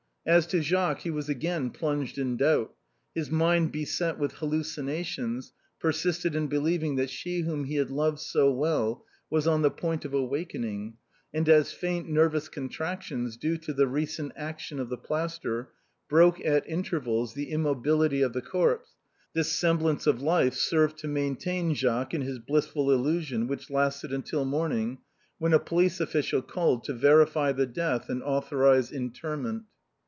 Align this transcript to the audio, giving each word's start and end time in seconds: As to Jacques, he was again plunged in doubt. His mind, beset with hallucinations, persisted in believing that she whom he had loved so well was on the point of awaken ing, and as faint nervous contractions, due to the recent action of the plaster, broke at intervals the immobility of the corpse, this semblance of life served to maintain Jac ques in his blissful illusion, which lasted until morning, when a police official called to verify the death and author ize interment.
As 0.23 0.45
to 0.47 0.61
Jacques, 0.61 0.99
he 1.01 1.09
was 1.09 1.29
again 1.29 1.71
plunged 1.71 2.19
in 2.19 2.37
doubt. 2.37 2.75
His 3.15 3.31
mind, 3.31 3.71
beset 3.71 4.19
with 4.19 4.33
hallucinations, 4.33 5.51
persisted 5.79 6.35
in 6.35 6.45
believing 6.45 6.95
that 6.97 7.09
she 7.09 7.39
whom 7.39 7.63
he 7.63 7.77
had 7.77 7.89
loved 7.89 8.19
so 8.19 8.51
well 8.51 9.03
was 9.31 9.47
on 9.47 9.63
the 9.63 9.71
point 9.71 10.05
of 10.05 10.13
awaken 10.13 10.63
ing, 10.63 10.97
and 11.33 11.49
as 11.49 11.71
faint 11.71 12.07
nervous 12.07 12.49
contractions, 12.49 13.35
due 13.35 13.57
to 13.57 13.73
the 13.73 13.87
recent 13.87 14.31
action 14.35 14.79
of 14.79 14.89
the 14.89 14.97
plaster, 14.97 15.71
broke 16.07 16.39
at 16.45 16.69
intervals 16.69 17.33
the 17.33 17.49
immobility 17.49 18.21
of 18.21 18.33
the 18.33 18.43
corpse, 18.43 18.91
this 19.33 19.51
semblance 19.51 20.05
of 20.05 20.21
life 20.21 20.53
served 20.53 20.99
to 20.99 21.07
maintain 21.07 21.73
Jac 21.73 22.09
ques 22.11 22.15
in 22.17 22.21
his 22.21 22.37
blissful 22.37 22.91
illusion, 22.91 23.47
which 23.47 23.71
lasted 23.71 24.13
until 24.13 24.45
morning, 24.45 24.99
when 25.39 25.51
a 25.51 25.57
police 25.59 25.99
official 25.99 26.43
called 26.43 26.83
to 26.83 26.93
verify 26.93 27.51
the 27.51 27.65
death 27.65 28.07
and 28.07 28.21
author 28.21 28.67
ize 28.67 28.91
interment. 28.91 29.63